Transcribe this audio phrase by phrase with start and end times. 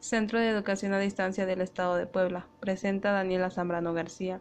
[0.00, 2.46] Centro de Educación a Distancia del Estado de Puebla.
[2.58, 4.40] Presenta Daniela Zambrano García,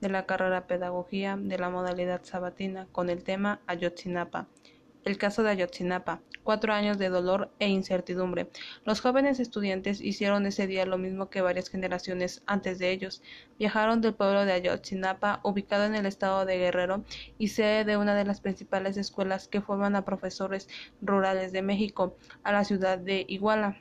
[0.00, 4.46] de la carrera Pedagogía de la modalidad sabatina, con el tema Ayotzinapa.
[5.04, 6.20] El caso de Ayotzinapa.
[6.44, 8.48] Cuatro años de dolor e incertidumbre.
[8.84, 13.22] Los jóvenes estudiantes hicieron ese día lo mismo que varias generaciones antes de ellos.
[13.58, 17.02] Viajaron del pueblo de Ayotzinapa, ubicado en el estado de Guerrero
[17.38, 20.68] y sede de una de las principales escuelas que forman a profesores
[21.00, 23.80] rurales de México, a la ciudad de Iguala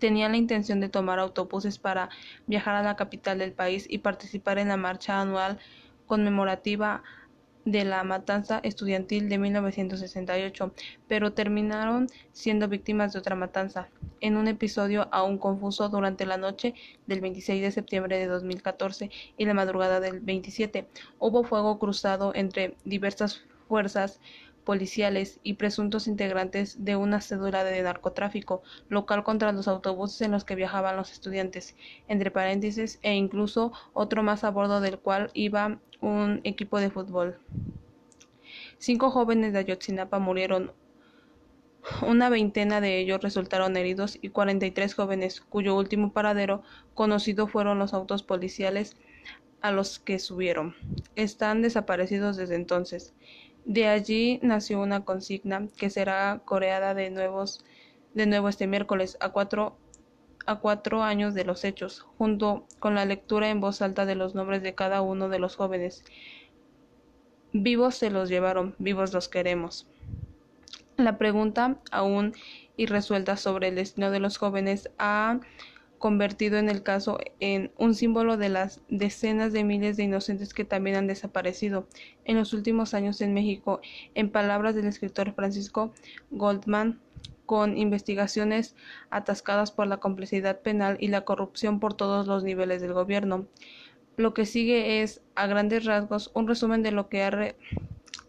[0.00, 2.08] tenían la intención de tomar autobuses para
[2.48, 5.58] viajar a la capital del país y participar en la marcha anual
[6.06, 7.04] conmemorativa
[7.64, 10.74] de la matanza estudiantil de 1968,
[11.06, 13.88] pero terminaron siendo víctimas de otra matanza,
[14.20, 16.74] en un episodio aún confuso durante la noche
[17.06, 20.88] del 26 de septiembre de 2014 y la madrugada del 27.
[21.18, 24.20] Hubo fuego cruzado entre diversas fuerzas
[24.64, 30.44] policiales y presuntos integrantes de una cédula de narcotráfico local contra los autobuses en los
[30.44, 31.76] que viajaban los estudiantes,
[32.08, 37.38] entre paréntesis, e incluso otro más a bordo del cual iba un equipo de fútbol.
[38.78, 40.72] Cinco jóvenes de Ayotzinapa murieron,
[42.06, 46.62] una veintena de ellos resultaron heridos y 43 jóvenes, cuyo último paradero
[46.94, 48.96] conocido fueron los autos policiales
[49.60, 50.74] a los que subieron.
[51.16, 53.14] Están desaparecidos desde entonces.
[53.64, 57.64] De allí nació una consigna que será coreada de, nuevos,
[58.14, 59.76] de nuevo este miércoles a cuatro,
[60.46, 64.34] a cuatro años de los hechos, junto con la lectura en voz alta de los
[64.34, 66.04] nombres de cada uno de los jóvenes.
[67.52, 69.86] Vivos se los llevaron, vivos los queremos.
[70.96, 72.34] La pregunta aún
[72.76, 75.40] irresuelta sobre el destino de los jóvenes ha
[76.00, 80.64] convertido en el caso en un símbolo de las decenas de miles de inocentes que
[80.64, 81.86] también han desaparecido
[82.24, 83.82] en los últimos años en México,
[84.14, 85.92] en palabras del escritor Francisco
[86.30, 86.98] Goldman,
[87.44, 88.76] con investigaciones
[89.10, 93.46] atascadas por la complicidad penal y la corrupción por todos los niveles del gobierno.
[94.16, 97.54] Lo que sigue es, a grandes rasgos, un resumen de lo que ha,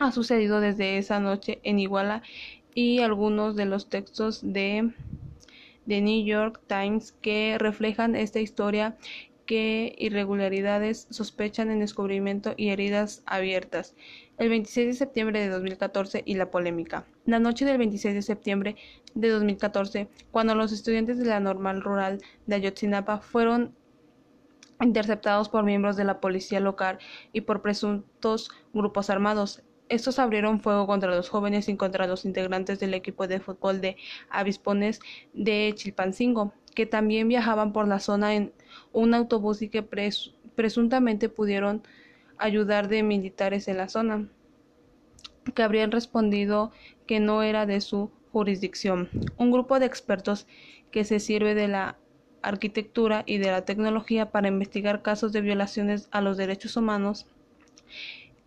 [0.00, 2.22] ha sucedido desde esa noche en Iguala
[2.74, 4.92] y algunos de los textos de
[5.86, 8.96] The New York Times que reflejan esta historia
[9.46, 13.94] que irregularidades sospechan en descubrimiento y heridas abiertas.
[14.38, 17.04] El 26 de septiembre de 2014 y la polémica.
[17.26, 18.76] La noche del 26 de septiembre
[19.14, 23.74] de 2014, cuando los estudiantes de la normal rural de Ayotzinapa fueron
[24.80, 26.98] interceptados por miembros de la policía local
[27.32, 29.62] y por presuntos grupos armados.
[29.88, 33.96] Estos abrieron fuego contra los jóvenes y contra los integrantes del equipo de fútbol de
[34.30, 35.00] Avispones
[35.34, 38.52] de Chilpancingo, que también viajaban por la zona en
[38.92, 39.82] un autobús y que
[40.54, 41.82] presuntamente pudieron
[42.38, 44.28] ayudar de militares en la zona,
[45.54, 46.72] que habrían respondido
[47.06, 49.08] que no era de su jurisdicción.
[49.36, 50.46] Un grupo de expertos
[50.90, 51.98] que se sirve de la
[52.42, 57.26] arquitectura y de la tecnología para investigar casos de violaciones a los derechos humanos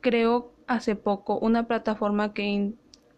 [0.00, 2.72] creó hace poco una plataforma que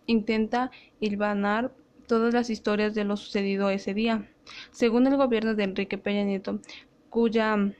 [0.06, 0.70] intenta
[1.00, 1.72] hilvanar
[2.06, 4.28] todas las historias de lo sucedido ese día.
[4.70, 6.60] Según el gobierno de Enrique Peña Nieto,
[7.10, 7.72] cuya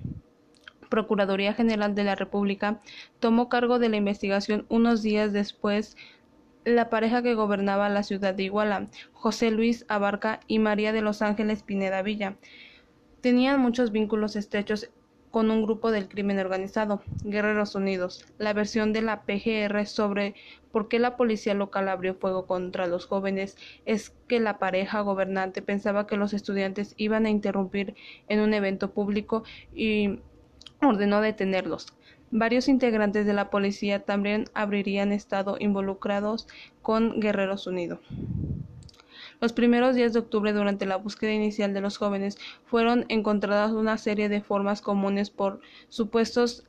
[0.89, 2.81] Procuraduría General de la República
[3.21, 5.97] tomó cargo de la investigación unos días después
[6.65, 11.23] la pareja que gobernaba la ciudad de Iguala, José Luis Abarca y María de los
[11.23, 12.37] Ángeles Pineda Villa,
[13.21, 14.91] tenían muchos vínculos estrechos
[15.31, 18.25] con un grupo del crimen organizado, Guerreros Unidos.
[18.39, 20.35] La versión de la PGR sobre
[20.73, 25.63] por qué la policía local abrió fuego contra los jóvenes es que la pareja gobernante
[25.63, 27.95] pensaba que los estudiantes iban a interrumpir
[28.29, 29.45] en un evento público
[29.75, 30.21] y
[30.81, 31.87] ordenó detenerlos.
[32.31, 36.47] Varios integrantes de la policía también habrían estado involucrados
[36.83, 38.01] con Guerreros Unidos.
[39.41, 43.97] Los primeros días de octubre, durante la búsqueda inicial de los jóvenes, fueron encontradas una
[43.97, 46.65] serie de formas comunes por supuestos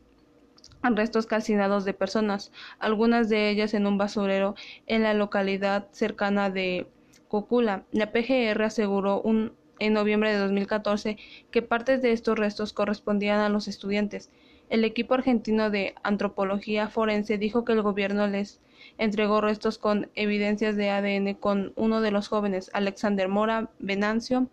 [0.84, 6.88] restos calcinados de personas, algunas de ellas en un basurero en la localidad cercana de
[7.28, 7.86] Cocula.
[7.92, 11.18] La PGR aseguró un, en noviembre de 2014
[11.52, 14.30] que partes de estos restos correspondían a los estudiantes.
[14.70, 18.62] El equipo argentino de antropología forense dijo que el gobierno les
[18.98, 24.48] entregó restos con evidencias de ADN con uno de los jóvenes, Alexander Mora Venancio,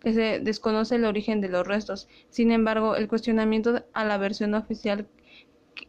[0.00, 2.08] que se desconoce el origen de los restos.
[2.28, 5.06] Sin embargo, el cuestionamiento a la versión oficial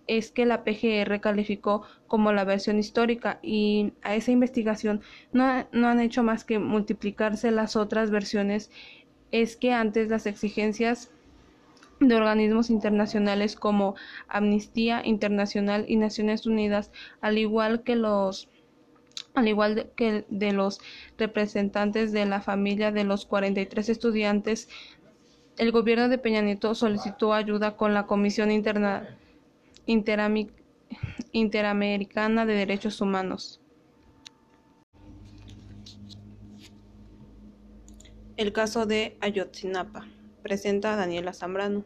[0.07, 5.01] es que la PGR calificó como la versión histórica y a esa investigación
[5.33, 8.71] no, no han hecho más que multiplicarse las otras versiones.
[9.31, 11.11] Es que antes las exigencias
[11.99, 13.95] de organismos internacionales como
[14.27, 16.91] Amnistía Internacional y Naciones Unidas,
[17.21, 18.49] al igual que los
[19.35, 20.79] al igual que de los
[21.17, 24.69] representantes de la familia de los 43 estudiantes,
[25.57, 29.17] el gobierno de Peña Nieto solicitó ayuda con la Comisión Interna,
[31.31, 33.59] Interamericana de Derechos Humanos.
[38.37, 40.05] El caso de Ayotzinapa
[40.43, 41.85] presenta a Daniela Zambrano.